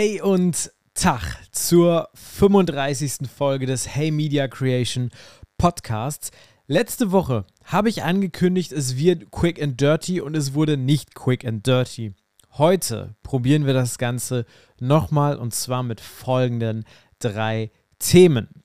[0.00, 3.28] Hey und Tag zur 35.
[3.36, 5.10] Folge des Hey Media Creation
[5.56, 6.30] Podcasts.
[6.68, 11.44] Letzte Woche habe ich angekündigt, es wird quick and dirty und es wurde nicht quick
[11.44, 12.14] and dirty.
[12.52, 14.46] Heute probieren wir das Ganze
[14.78, 16.84] nochmal und zwar mit folgenden
[17.18, 18.62] drei Themen.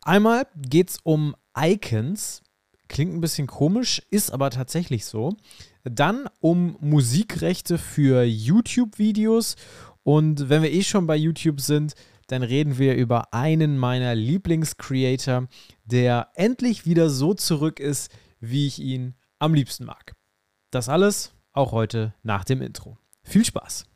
[0.00, 2.40] Einmal geht es um Icons.
[2.88, 5.36] Klingt ein bisschen komisch, ist aber tatsächlich so.
[5.84, 9.56] Dann um Musikrechte für YouTube-Videos
[10.02, 11.94] und wenn wir eh schon bei YouTube sind,
[12.26, 15.48] dann reden wir über einen meiner Lieblingscreator,
[15.84, 20.14] der endlich wieder so zurück ist, wie ich ihn am liebsten mag.
[20.70, 22.98] Das alles auch heute nach dem Intro.
[23.24, 23.86] Viel Spaß!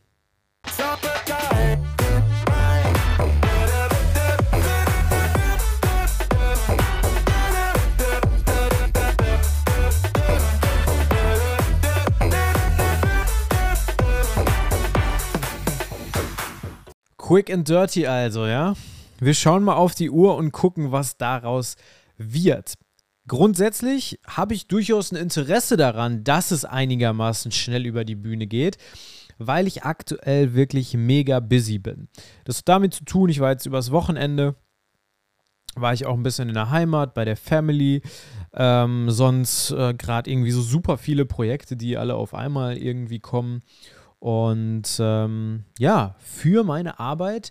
[17.27, 18.75] Quick and dirty also, ja?
[19.19, 21.77] Wir schauen mal auf die Uhr und gucken, was daraus
[22.19, 22.75] wird.
[23.27, 28.77] Grundsätzlich habe ich durchaus ein Interesse daran, dass es einigermaßen schnell über die Bühne geht,
[29.39, 32.09] weil ich aktuell wirklich mega busy bin.
[32.45, 34.55] Das hat damit zu tun, ich war jetzt übers Wochenende,
[35.77, 38.03] war ich auch ein bisschen in der Heimat, bei der Family,
[38.53, 43.63] ähm, sonst äh, gerade irgendwie so super viele Projekte, die alle auf einmal irgendwie kommen.
[44.25, 47.51] Und ähm, ja, für meine Arbeit,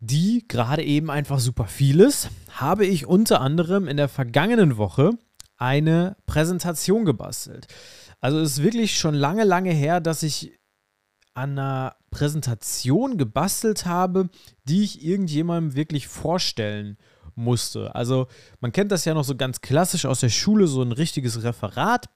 [0.00, 5.10] die gerade eben einfach super viel ist, habe ich unter anderem in der vergangenen Woche
[5.56, 7.68] eine Präsentation gebastelt.
[8.20, 10.58] Also es ist wirklich schon lange, lange her, dass ich
[11.32, 14.30] an einer Präsentation gebastelt habe,
[14.64, 16.98] die ich irgendjemandem wirklich vorstellen
[17.36, 17.94] musste.
[17.94, 18.26] Also
[18.58, 22.08] man kennt das ja noch so ganz klassisch aus der Schule, so ein richtiges Referat.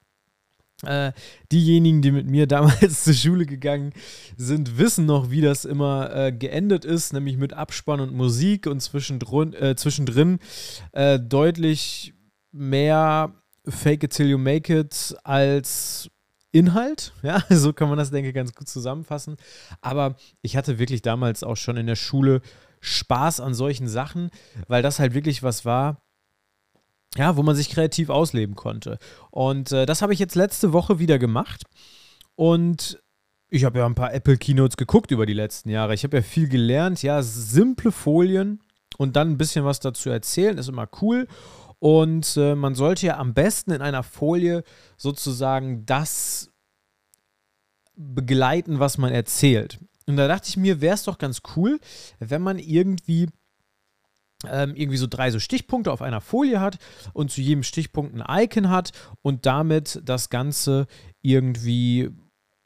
[0.85, 1.13] Äh,
[1.51, 3.93] diejenigen, die mit mir damals zur Schule gegangen
[4.37, 8.81] sind, wissen noch, wie das immer äh, geendet ist, nämlich mit Abspann und Musik und
[8.81, 10.39] zwischendrin, äh, zwischendrin
[10.93, 12.15] äh, deutlich
[12.53, 13.35] mehr
[13.67, 16.11] Fake it till you make it als
[16.53, 17.13] Inhalt.
[17.23, 19.37] Ja, so kann man das, denke ich, ganz gut zusammenfassen.
[19.81, 22.41] Aber ich hatte wirklich damals auch schon in der Schule
[22.81, 24.31] Spaß an solchen Sachen,
[24.69, 26.01] weil das halt wirklich was war,
[27.17, 28.99] ja, wo man sich kreativ ausleben konnte.
[29.31, 31.65] Und äh, das habe ich jetzt letzte Woche wieder gemacht.
[32.35, 33.03] Und
[33.51, 35.95] ich habe ja ein paar Apple Keynotes geguckt über die letzten Jahre.
[35.95, 37.03] Ich habe ja viel gelernt.
[37.03, 38.61] Ja, simple Folien
[38.99, 41.27] und dann ein bisschen was dazu erzählen, ist immer cool.
[41.79, 44.65] Und äh, man sollte ja am besten in einer Folie
[44.97, 46.51] sozusagen das
[47.95, 49.79] begleiten, was man erzählt.
[50.07, 51.79] Und da dachte ich mir, wäre es doch ganz cool,
[52.19, 53.29] wenn man irgendwie
[54.47, 56.79] ähm, irgendwie so drei so Stichpunkte auf einer Folie hat
[57.13, 60.87] und zu jedem Stichpunkt ein Icon hat und damit das Ganze
[61.23, 62.11] irgendwie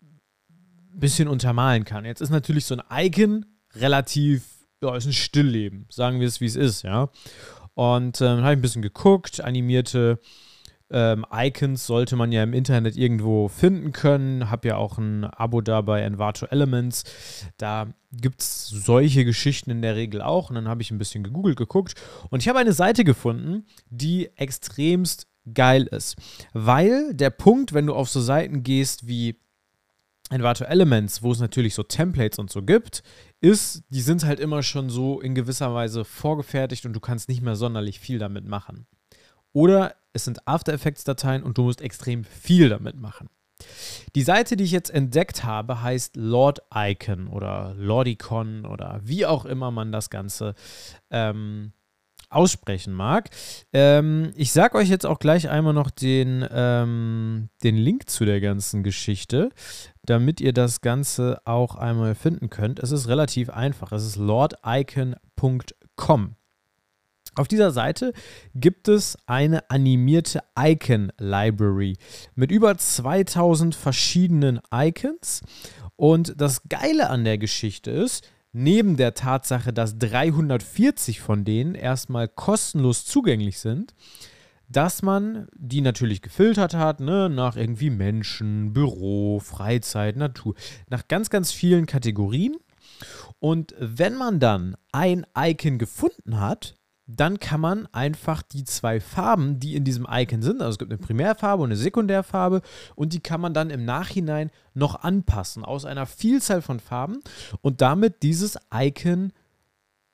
[0.01, 2.05] ein bisschen untermalen kann.
[2.05, 4.45] Jetzt ist natürlich so ein Icon relativ,
[4.83, 7.09] ja, ist ein Stillleben, sagen wir es wie es ist, ja.
[7.75, 10.21] Und ähm, habe ich ein bisschen geguckt, animierte
[10.93, 14.51] ähm, Icons sollte man ja im Internet irgendwo finden können.
[14.51, 17.05] Habe ja auch ein Abo da bei Envato Elements.
[17.57, 20.51] Da gibt es solche Geschichten in der Regel auch.
[20.51, 21.95] Und dann habe ich ein bisschen gegoogelt, geguckt.
[22.31, 26.17] Und ich habe eine Seite gefunden, die extremst geil ist.
[26.53, 29.41] Weil der Punkt, wenn du auf so Seiten gehst wie
[30.31, 33.03] Envato Elements, wo es natürlich so Templates und so gibt,
[33.41, 37.43] ist, die sind halt immer schon so in gewisser Weise vorgefertigt und du kannst nicht
[37.43, 38.87] mehr sonderlich viel damit machen.
[39.53, 43.29] Oder es sind After Effects Dateien und du musst extrem viel damit machen.
[44.15, 49.45] Die Seite, die ich jetzt entdeckt habe, heißt Lord Icon oder Lordicon oder wie auch
[49.45, 50.55] immer man das Ganze
[51.11, 51.73] ähm,
[52.29, 53.31] aussprechen mag.
[53.73, 58.41] Ähm, ich sage euch jetzt auch gleich einmal noch den, ähm, den Link zu der
[58.41, 59.51] ganzen Geschichte,
[60.05, 62.81] damit ihr das Ganze auch einmal finden könnt.
[62.81, 63.93] Es ist relativ einfach.
[63.93, 66.37] Es ist lordicon.com.
[67.35, 68.13] Auf dieser Seite
[68.55, 71.97] gibt es eine animierte Icon Library
[72.35, 75.41] mit über 2000 verschiedenen Icons.
[75.97, 82.29] Und das Geile an der Geschichte ist, neben der Tatsache, dass 340 von denen erstmal
[82.29, 83.95] kostenlos zugänglich sind,
[84.69, 90.55] dass man die natürlich gefiltert hat, ne, nach irgendwie Menschen, Büro, Freizeit, Natur,
[90.91, 92.57] nach ganz, ganz vielen Kategorien.
[93.39, 96.77] Und wenn man dann ein Icon gefunden hat,
[97.07, 100.93] dann kann man einfach die zwei Farben, die in diesem Icon sind, also es gibt
[100.93, 102.63] eine Primärfarbe und eine Sekundärfarbe,
[102.95, 107.21] und die kann man dann im Nachhinein noch anpassen aus einer Vielzahl von Farben
[107.61, 109.33] und damit dieses Icon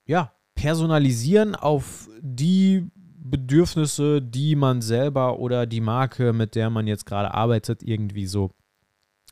[0.06, 2.90] ja personalisieren auf die
[3.30, 8.50] Bedürfnisse, die man selber oder die Marke, mit der man jetzt gerade arbeitet, irgendwie so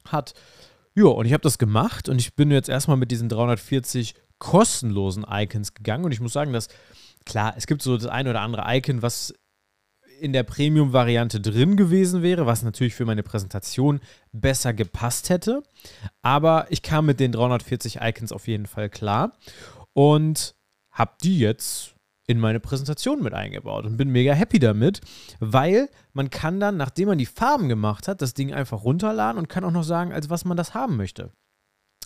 [0.05, 0.35] hat.
[0.95, 5.25] Ja, und ich habe das gemacht und ich bin jetzt erstmal mit diesen 340 kostenlosen
[5.29, 6.69] Icons gegangen und ich muss sagen, dass
[7.27, 9.35] klar, es gibt so das ein oder andere Icon, was
[10.21, 14.01] in der Premium-Variante drin gewesen wäre, was natürlich für meine Präsentation
[14.33, 15.63] besser gepasst hätte.
[16.23, 19.33] Aber ich kam mit den 340 Icons auf jeden Fall klar
[19.93, 20.55] und
[20.91, 21.95] habe die jetzt
[22.27, 25.01] in meine Präsentation mit eingebaut und bin mega happy damit,
[25.39, 29.49] weil man kann dann, nachdem man die Farben gemacht hat, das Ding einfach runterladen und
[29.49, 31.31] kann auch noch sagen, als was man das haben möchte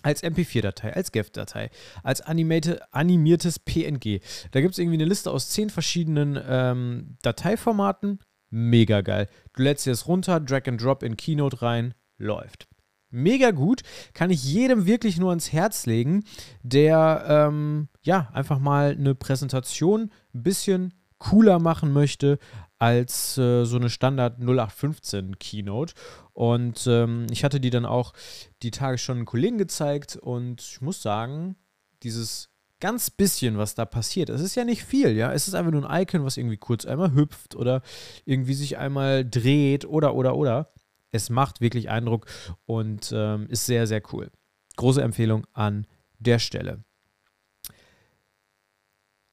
[0.02, 1.70] als MP4-Datei, als GIF-Datei,
[2.02, 4.20] als animiertes PNG.
[4.50, 8.20] Da gibt es irgendwie eine Liste aus zehn verschiedenen ähm, Dateiformaten.
[8.50, 9.28] Mega geil.
[9.54, 12.66] Du lädst dir das runter, Drag and Drop in Keynote rein, läuft.
[13.10, 13.82] Mega gut.
[14.14, 16.24] Kann ich jedem wirklich nur ans Herz legen,
[16.62, 22.38] der ähm, ja einfach mal eine Präsentation ein bisschen cooler machen möchte
[22.80, 25.94] als äh, so eine Standard 0815 Keynote.
[26.32, 28.14] Und ähm, ich hatte die dann auch
[28.62, 31.56] die Tage schon einen Kollegen gezeigt und ich muss sagen,
[32.02, 32.48] dieses
[32.80, 35.32] ganz bisschen, was da passiert, es ist ja nicht viel, ja.
[35.32, 37.82] Es ist einfach nur ein Icon, was irgendwie kurz einmal hüpft oder
[38.24, 40.72] irgendwie sich einmal dreht oder, oder, oder.
[41.12, 42.26] Es macht wirklich Eindruck
[42.64, 44.30] und ähm, ist sehr, sehr cool.
[44.76, 45.86] Große Empfehlung an
[46.18, 46.82] der Stelle.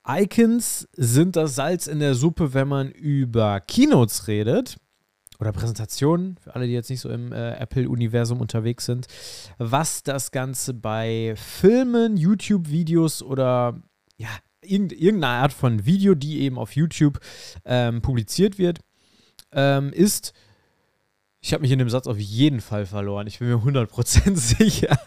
[0.08, 4.78] Icons sind das Salz in der Suppe, wenn man über Keynotes redet
[5.40, 9.08] oder Präsentationen, für alle, die jetzt nicht so im äh, Apple-Universum unterwegs sind,
[9.58, 13.82] was das Ganze bei Filmen, YouTube-Videos oder
[14.18, 14.30] ja,
[14.62, 17.20] irgendeiner Art von Video, die eben auf YouTube
[17.66, 18.80] ähm, publiziert wird,
[19.52, 20.34] ähm, ist,
[21.40, 24.98] ich habe mich in dem Satz auf jeden Fall verloren, ich bin mir 100% sicher.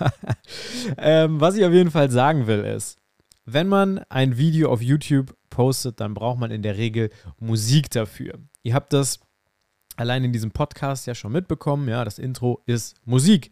[0.96, 2.99] ähm, was ich auf jeden Fall sagen will, ist,
[3.52, 8.38] wenn man ein Video auf YouTube postet, dann braucht man in der Regel Musik dafür.
[8.62, 9.20] Ihr habt das
[9.96, 13.50] allein in diesem Podcast ja schon mitbekommen, ja, das Intro ist Musik.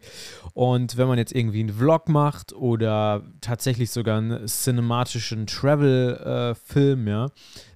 [0.53, 7.11] Und wenn man jetzt irgendwie einen Vlog macht oder tatsächlich sogar einen cinematischen Travel-Film, äh,
[7.11, 7.27] ja,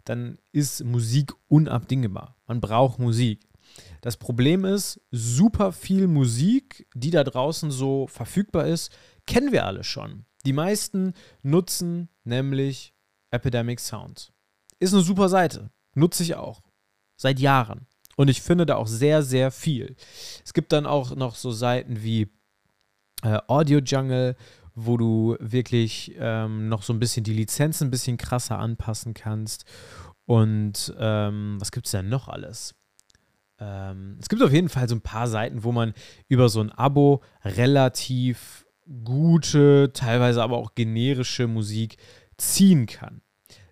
[0.06, 2.36] dann ist Musik unabdingbar.
[2.48, 3.42] Man braucht Musik.
[4.02, 8.92] Das Problem ist, super viel Musik, die da draußen so verfügbar ist,
[9.26, 10.26] kennen wir alle schon.
[10.46, 12.94] Die meisten nutzen nämlich
[13.32, 14.34] Epidemic Sound.
[14.80, 15.72] Ist eine super Seite.
[15.96, 16.62] Nutze ich auch.
[17.16, 17.88] Seit Jahren.
[18.16, 19.96] Und ich finde da auch sehr, sehr viel.
[20.44, 22.30] Es gibt dann auch noch so Seiten wie
[23.24, 24.36] äh, Audio Jungle,
[24.76, 29.66] wo du wirklich ähm, noch so ein bisschen die Lizenzen ein bisschen krasser anpassen kannst.
[30.26, 32.76] Und ähm, was gibt es denn noch alles?
[33.60, 35.94] Ähm, es gibt auf jeden Fall so ein paar Seiten, wo man
[36.28, 38.63] über so ein Abo relativ
[39.04, 41.98] gute, teilweise aber auch generische Musik
[42.38, 43.22] ziehen kann.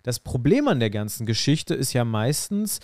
[0.02, 2.80] Das Problem an der ganzen Geschichte ist ja meistens,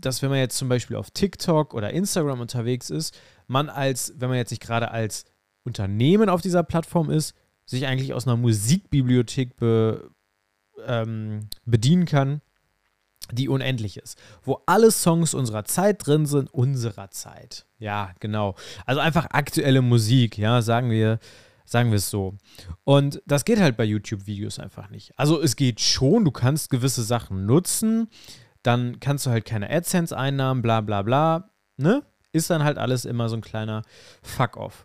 [0.00, 4.28] dass wenn man jetzt zum Beispiel auf TikTok oder Instagram unterwegs ist, man als, wenn
[4.28, 5.24] man jetzt nicht gerade als
[5.64, 7.34] Unternehmen auf dieser Plattform ist,
[7.66, 10.10] sich eigentlich aus einer Musikbibliothek be,
[10.86, 12.40] ähm, bedienen kann,
[13.32, 17.66] die unendlich ist, wo alle Songs unserer Zeit drin sind, unserer Zeit.
[17.78, 18.54] Ja, genau.
[18.86, 21.18] Also einfach aktuelle Musik, ja, sagen wir,
[21.64, 22.34] sagen wir es so.
[22.84, 25.12] Und das geht halt bei YouTube-Videos einfach nicht.
[25.18, 28.08] Also es geht schon, du kannst gewisse Sachen nutzen,
[28.62, 32.02] dann kannst du halt keine AdSense-Einnahmen, bla bla bla, ne?
[32.32, 33.82] Ist dann halt alles immer so ein kleiner
[34.22, 34.84] Fuck-off.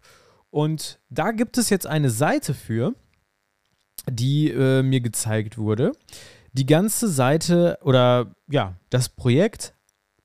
[0.49, 2.93] Und da gibt es jetzt eine Seite für,
[4.09, 5.93] die äh, mir gezeigt wurde.
[6.53, 9.75] Die ganze Seite oder ja, das Projekt,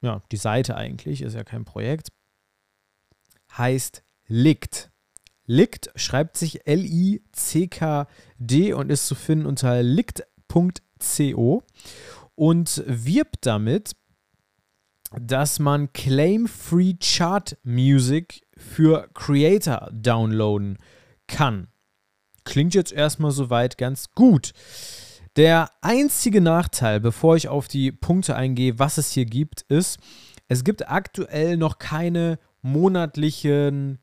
[0.02, 2.12] ja, die Seite eigentlich, ist ja kein Projekt,
[3.56, 4.90] heißt Likt.
[5.46, 8.04] Likt schreibt sich L-I-C-K-D
[8.74, 11.62] und ist zu finden unter likt.co
[12.34, 13.92] und wirbt damit,
[15.18, 20.78] dass man Claim-Free Chart Music für Creator downloaden
[21.26, 21.68] kann.
[22.44, 24.52] Klingt jetzt erstmal soweit ganz gut.
[25.38, 30.00] Der einzige Nachteil, bevor ich auf die Punkte eingehe, was es hier gibt, ist,
[30.48, 34.00] es gibt aktuell noch keine monatlichen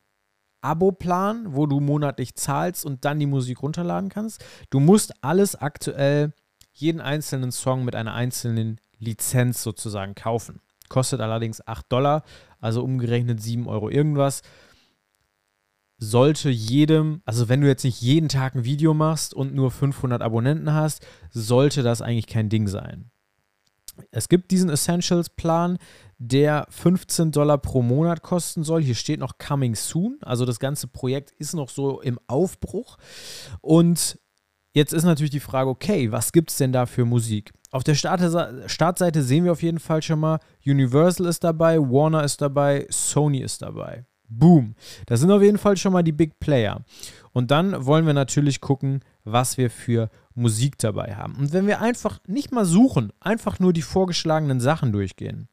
[0.61, 4.45] Abo-Plan, wo du monatlich zahlst und dann die Musik runterladen kannst.
[4.69, 6.31] Du musst alles aktuell,
[6.71, 10.61] jeden einzelnen Song mit einer einzelnen Lizenz sozusagen kaufen.
[10.87, 12.23] Kostet allerdings 8 Dollar,
[12.61, 14.41] also umgerechnet 7 Euro irgendwas.
[15.97, 20.21] Sollte jedem, also wenn du jetzt nicht jeden Tag ein Video machst und nur 500
[20.21, 23.11] Abonnenten hast, sollte das eigentlich kein Ding sein.
[24.11, 25.77] Es gibt diesen Essentials-Plan,
[26.17, 28.83] der 15 Dollar pro Monat kosten soll.
[28.83, 30.17] Hier steht noch Coming Soon.
[30.21, 32.97] Also das ganze Projekt ist noch so im Aufbruch.
[33.61, 34.19] Und
[34.73, 37.53] jetzt ist natürlich die Frage, okay, was gibt es denn da für Musik?
[37.71, 42.41] Auf der Startseite sehen wir auf jeden Fall schon mal, Universal ist dabei, Warner ist
[42.41, 44.05] dabei, Sony ist dabei.
[44.27, 44.75] Boom.
[45.05, 46.83] Das sind auf jeden Fall schon mal die Big Player.
[47.31, 51.35] Und dann wollen wir natürlich gucken, was wir für Musik dabei haben.
[51.35, 55.47] Und wenn wir einfach nicht mal suchen, einfach nur die vorgeschlagenen Sachen durchgehen,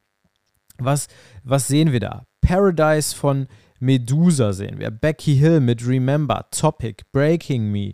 [0.77, 1.07] was,
[1.43, 2.25] was sehen wir da?
[2.41, 3.47] Paradise von
[3.79, 4.91] Medusa sehen wir.
[4.91, 7.93] Becky Hill mit Remember, Topic, Breaking Me.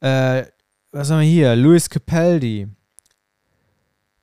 [0.00, 0.46] Äh,
[0.92, 1.56] was haben wir hier?
[1.56, 2.68] Louis Capaldi.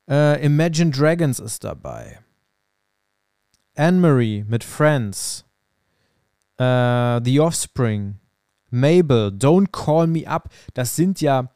[0.08, 2.20] Äh, Imagine Dragons ist dabei.
[3.74, 5.45] Anne-Marie mit Friends.
[6.58, 8.18] Äh, The Offspring.
[8.70, 10.50] Mabel, Don't Call Me Up.
[10.74, 11.50] Das sind ja,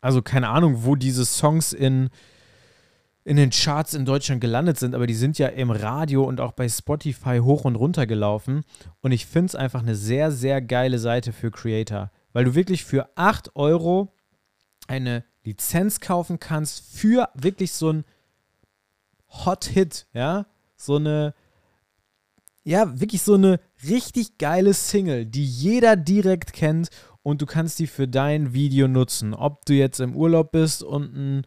[0.00, 2.10] also keine Ahnung, wo diese Songs in,
[3.24, 6.52] in den Charts in Deutschland gelandet sind, aber die sind ja im Radio und auch
[6.52, 8.62] bei Spotify hoch und runter gelaufen.
[9.00, 12.84] Und ich finde es einfach eine sehr, sehr geile Seite für Creator, weil du wirklich
[12.84, 14.14] für 8 Euro
[14.86, 18.04] eine Lizenz kaufen kannst für wirklich so ein
[19.44, 21.34] Hot Hit, ja, so eine,
[22.68, 26.90] ja, wirklich so eine richtig geile Single, die jeder direkt kennt
[27.22, 29.32] und du kannst die für dein Video nutzen.
[29.32, 31.44] Ob du jetzt im Urlaub bist und ein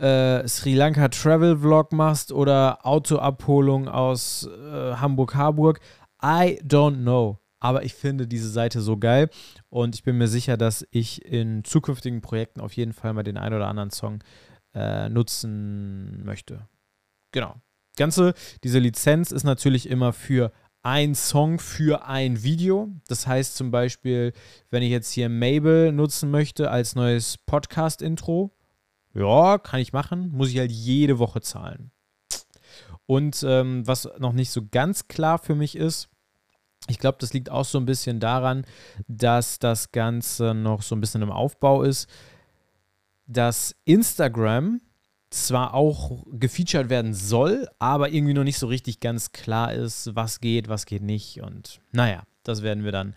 [0.00, 5.80] äh, Sri Lanka Travel Vlog machst oder Autoabholung aus äh, Hamburg-Harburg.
[6.22, 7.40] I don't know.
[7.58, 9.30] Aber ich finde diese Seite so geil
[9.68, 13.36] und ich bin mir sicher, dass ich in zukünftigen Projekten auf jeden Fall mal den
[13.36, 14.22] einen oder anderen Song
[14.74, 16.68] äh, nutzen möchte.
[17.32, 17.56] Genau.
[17.96, 18.34] Ganze,
[18.64, 22.88] diese Lizenz ist natürlich immer für ein Song für ein Video.
[23.06, 24.32] Das heißt zum Beispiel,
[24.70, 28.50] wenn ich jetzt hier Mabel nutzen möchte als neues Podcast-Intro,
[29.14, 31.90] ja, kann ich machen, muss ich halt jede Woche zahlen.
[33.06, 36.08] Und ähm, was noch nicht so ganz klar für mich ist,
[36.88, 38.64] ich glaube, das liegt auch so ein bisschen daran,
[39.06, 42.08] dass das Ganze noch so ein bisschen im Aufbau ist,
[43.26, 44.80] dass Instagram
[45.32, 50.40] zwar auch gefeatured werden soll, aber irgendwie noch nicht so richtig ganz klar ist, was
[50.40, 51.40] geht, was geht nicht.
[51.40, 53.14] Und naja, das werden wir dann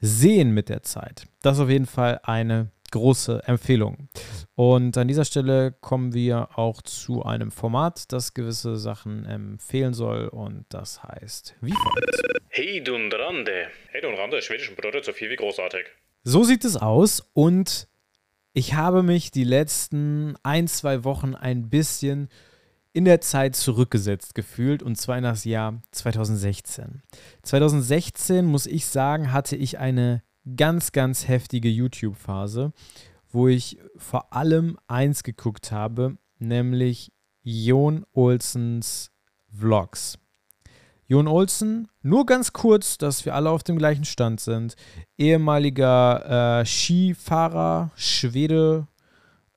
[0.00, 1.26] sehen mit der Zeit.
[1.42, 4.08] Das ist auf jeden Fall eine große Empfehlung.
[4.56, 10.28] Und an dieser Stelle kommen wir auch zu einem Format, das gewisse Sachen empfehlen soll
[10.28, 12.40] und das heißt wie folgt.
[12.48, 13.68] Hey Dunrande.
[13.90, 15.86] Hey Dunrande, schwedischen bedeutet so viel wie großartig.
[16.24, 17.88] So sieht es aus und
[18.52, 22.28] ich habe mich die letzten ein, zwei Wochen ein bisschen
[22.92, 27.02] in der Zeit zurückgesetzt gefühlt und zwar in das Jahr 2016.
[27.42, 30.22] 2016 muss ich sagen, hatte ich eine
[30.56, 32.72] ganz, ganz heftige YouTube-Phase,
[33.28, 39.12] wo ich vor allem eins geguckt habe, nämlich Jon Olsens
[39.48, 40.18] Vlogs.
[41.10, 44.76] Jon Olsen, nur ganz kurz, dass wir alle auf dem gleichen Stand sind.
[45.18, 48.86] Ehemaliger äh, Skifahrer, Schwede,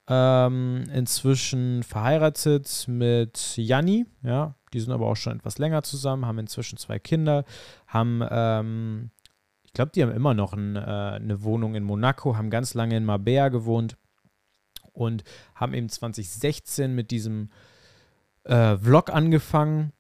[0.08, 6.40] ähm, inzwischen verheiratet mit Janni, ja, die sind aber auch schon etwas länger zusammen, haben
[6.40, 7.46] inzwischen zwei Kinder,
[7.86, 9.12] haben ähm,
[9.62, 12.98] ich glaube, die haben immer noch ein, äh, eine Wohnung in Monaco, haben ganz lange
[12.98, 13.96] in Marbella gewohnt
[14.92, 17.52] und haben eben 2016 mit diesem
[18.44, 19.94] äh, Vlog angefangen.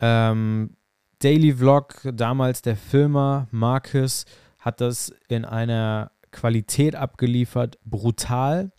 [0.00, 0.76] Ähm,
[1.22, 4.24] Daily Vlog, damals der Filmer Marcus,
[4.58, 8.72] hat das in einer Qualität abgeliefert, brutal.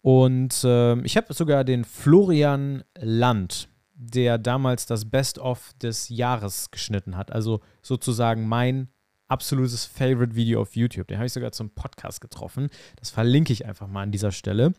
[0.00, 7.16] Und äh, ich habe sogar den Florian Land, der damals das Best-of des Jahres geschnitten
[7.16, 7.32] hat.
[7.32, 8.88] Also sozusagen mein
[9.26, 11.08] absolutes Favorite-Video auf YouTube.
[11.08, 12.68] Den habe ich sogar zum Podcast getroffen.
[13.00, 14.74] Das verlinke ich einfach mal an dieser Stelle.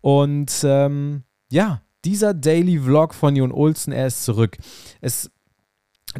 [0.00, 1.22] Und ähm,
[1.52, 4.56] ja, dieser Daily Vlog von Jon Olsen, er ist zurück.
[5.00, 5.30] Es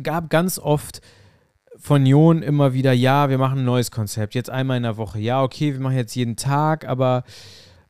[0.02, 1.00] gab ganz oft
[1.76, 5.18] von Jon immer wieder, ja, wir machen ein neues Konzept, jetzt einmal in der Woche.
[5.18, 7.24] Ja, okay, wir machen jetzt jeden Tag, aber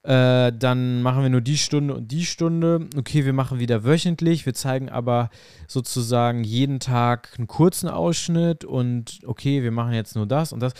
[0.03, 2.89] äh, dann machen wir nur die Stunde und die Stunde.
[2.97, 4.47] Okay, wir machen wieder wöchentlich.
[4.47, 5.31] Wir zeigen aber
[5.69, 10.73] sozusagen jeden Tag einen kurzen Ausschnitt und okay, wir machen jetzt nur das und das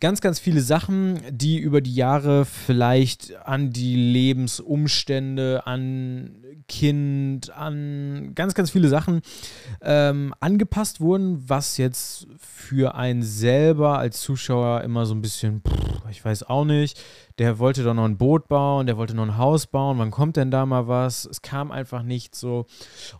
[0.00, 6.36] ganz, ganz viele Sachen, die über die Jahre vielleicht an die Lebensumstände, an
[6.68, 9.22] Kind, an ganz, ganz viele Sachen
[9.80, 16.10] ähm, angepasst wurden, was jetzt für einen selber als Zuschauer immer so ein bisschen, pff,
[16.10, 17.02] ich weiß auch nicht,
[17.38, 20.36] der wollte doch noch ein Boot bauen, der wollte noch ein Haus bauen, wann kommt
[20.36, 21.24] denn da mal was?
[21.24, 22.66] Es kam einfach nicht so.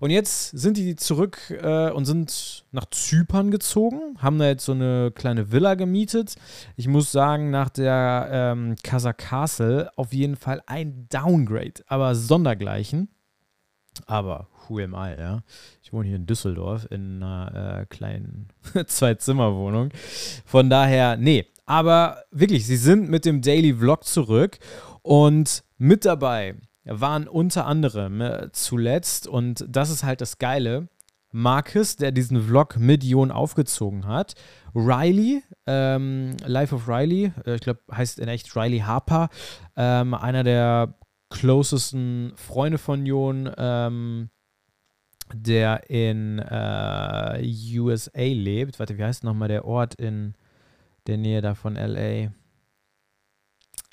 [0.00, 4.72] Und jetzt sind die zurück äh, und sind nach Zypern gezogen, haben da jetzt so
[4.72, 6.34] eine kleine Villa gemietet.
[6.76, 13.08] Ich muss sagen, nach der ähm, Casa Castle auf jeden Fall ein Downgrade, aber sondergleichen.
[14.06, 15.42] Aber who am I, ja?
[15.82, 18.48] Ich wohne hier in Düsseldorf in einer äh, kleinen
[18.86, 19.90] Zwei-Zimmer-Wohnung.
[20.44, 24.58] Von daher, nee, aber wirklich, sie sind mit dem Daily Vlog zurück
[25.02, 30.88] und mit dabei waren unter anderem äh, zuletzt, und das ist halt das Geile,
[31.30, 34.32] Marcus, der diesen Vlog mit Jon aufgezogen hat.
[34.74, 39.28] Riley, ähm, Life of Riley, äh, ich glaube, heißt in echt Riley Harper,
[39.76, 40.94] ähm, einer der
[41.28, 44.30] closesten Freunde von Jon, ähm,
[45.34, 48.78] der in äh, USA lebt.
[48.78, 50.32] Warte, wie heißt nochmal der Ort in
[51.08, 52.30] der Nähe da von LA?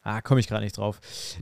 [0.03, 0.99] Ah, komme ich gerade nicht drauf.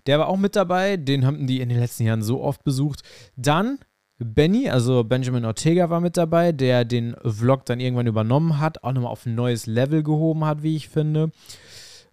[0.07, 0.95] Der war auch mit dabei.
[0.95, 3.01] Den haben die in den letzten Jahren so oft besucht.
[3.35, 3.79] Dann
[4.19, 8.93] Benny, also Benjamin Ortega war mit dabei, der den Vlog dann irgendwann übernommen hat, auch
[8.93, 11.31] nochmal auf ein neues Level gehoben hat, wie ich finde.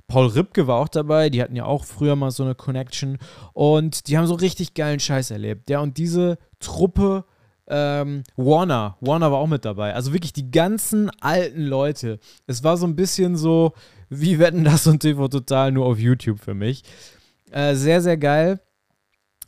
[0.08, 3.18] Paul Ripke war auch dabei, die hatten ja auch früher mal so eine Connection
[3.52, 5.70] und die haben so richtig geilen Scheiß erlebt.
[5.70, 7.24] Ja, und diese Truppe,
[7.70, 9.94] ähm, Warner, Warner war auch mit dabei.
[9.94, 12.18] Also wirklich die ganzen alten Leute.
[12.46, 13.72] Es war so ein bisschen so,
[14.08, 16.82] wie wetten das und TV Total nur auf YouTube für mich.
[17.50, 18.60] Äh, sehr, sehr geil.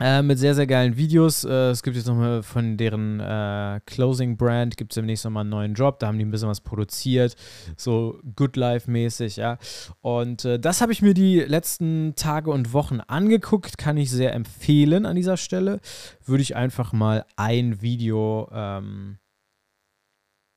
[0.03, 1.45] Äh, mit sehr, sehr geilen Videos.
[1.45, 5.51] Äh, es gibt jetzt nochmal von deren äh, Closing Brand, gibt es demnächst nochmal einen
[5.51, 6.01] neuen Job.
[6.01, 7.37] Da haben die ein bisschen was produziert.
[7.77, 9.59] So Good Life-mäßig, ja.
[10.01, 13.79] Und äh, das habe ich mir die letzten Tage und Wochen angeguckt.
[13.79, 15.79] Kann ich sehr empfehlen an dieser Stelle.
[16.27, 19.19] Würde ich einfach mal ein Video ähm,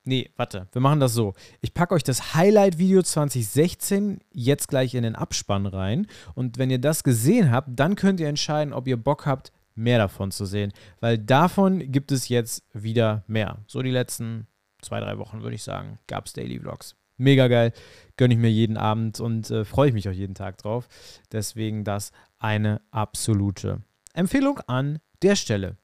[0.08, 1.34] Nee, warte, wir machen das so.
[1.62, 6.06] Ich packe euch das Highlight-Video 2016 jetzt gleich in den Abspann rein.
[6.36, 9.98] Und wenn ihr das gesehen habt, dann könnt ihr entscheiden, ob ihr Bock habt, mehr
[9.98, 10.74] davon zu sehen.
[11.00, 13.58] Weil davon gibt es jetzt wieder mehr.
[13.66, 14.46] So die letzten
[14.82, 16.96] zwei, drei Wochen, würde ich sagen, gab es Daily Vlogs.
[17.18, 17.74] Mega geil.
[18.16, 20.88] Gönne ich mir jeden Abend und äh, freue ich mich auch jeden Tag drauf.
[21.32, 23.82] Deswegen das eine absolute
[24.14, 25.78] Empfehlung an der Stelle.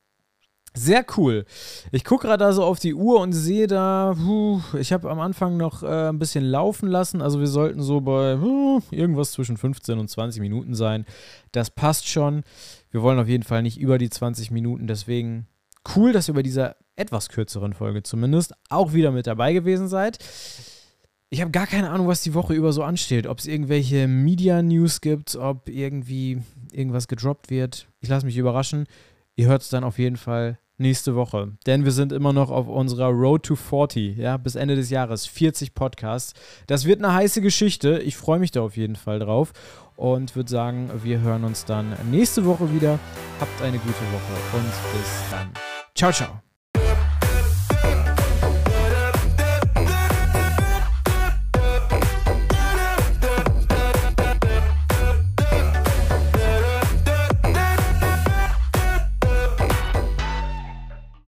[0.74, 1.46] Sehr cool.
[1.92, 5.20] Ich gucke gerade da so auf die Uhr und sehe da, puh, ich habe am
[5.20, 7.22] Anfang noch äh, ein bisschen laufen lassen.
[7.22, 11.06] Also wir sollten so bei puh, irgendwas zwischen 15 und 20 Minuten sein.
[11.52, 12.44] Das passt schon.
[12.90, 14.88] Wir wollen auf jeden Fall nicht über die 20 Minuten.
[14.88, 15.48] Deswegen
[15.96, 20.20] cool, dass ihr bei dieser etwas kürzeren Folge zumindest auch wieder mit dabei gewesen seid.
[21.30, 23.28] Ich habe gar keine Ahnung, was die Woche über so ansteht.
[23.28, 27.88] Ob es irgendwelche Media-News gibt, ob irgendwie irgendwas gedroppt wird.
[28.00, 28.86] Ich lasse mich überraschen.
[29.36, 31.54] Ihr hört es dann auf jeden Fall nächste Woche.
[31.66, 35.26] Denn wir sind immer noch auf unserer Road to 40, ja, bis Ende des Jahres.
[35.28, 36.34] 40 Podcasts.
[36.68, 38.00] Das wird eine heiße Geschichte.
[38.00, 39.54] Ich freue mich da auf jeden Fall drauf
[39.96, 43.00] und würde sagen, wir hören uns dann nächste Woche wieder.
[43.40, 45.52] Habt eine gute Woche und bis dann.
[45.96, 46.51] Ciao, ciao.